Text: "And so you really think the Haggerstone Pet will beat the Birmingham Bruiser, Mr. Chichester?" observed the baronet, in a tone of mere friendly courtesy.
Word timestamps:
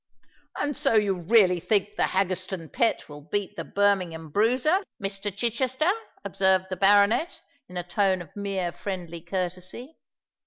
"And 0.57 0.75
so 0.75 0.95
you 0.95 1.13
really 1.13 1.59
think 1.59 1.95
the 1.95 2.07
Haggerstone 2.07 2.69
Pet 2.73 3.07
will 3.07 3.21
beat 3.21 3.55
the 3.55 3.63
Birmingham 3.63 4.31
Bruiser, 4.31 4.81
Mr. 4.99 5.31
Chichester?" 5.31 5.91
observed 6.25 6.65
the 6.71 6.75
baronet, 6.75 7.39
in 7.69 7.77
a 7.77 7.83
tone 7.83 8.19
of 8.23 8.35
mere 8.35 8.71
friendly 8.71 9.21
courtesy. 9.21 9.97